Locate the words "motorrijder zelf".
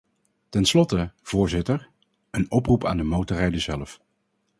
3.03-3.99